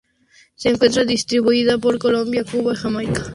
Se 0.55 0.69
encuentra 0.69 1.03
distribuida 1.05 1.77
por 1.77 1.99
Colombia, 1.99 2.43
Cuba 2.43 2.73
y 2.73 2.75
Jamaica. 2.75 3.23